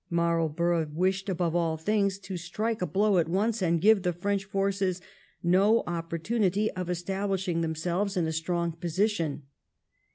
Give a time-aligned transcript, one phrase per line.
[0.09, 4.45] Marlborough wished above all things to strike a blow at once and give the French
[4.45, 4.99] forces
[5.43, 7.99] no opportunity of establishing 26 THE EEIGN OF QUEEN ANNE.
[7.99, 8.01] oh.
[8.01, 8.01] xxn.
[8.01, 9.43] themselves in a strong position.